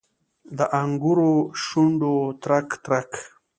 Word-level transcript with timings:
د 0.57 0.59
انګورو 0.81 1.31
شونډې 1.63 2.15
ترک، 2.43 2.69
ترک 2.83 3.11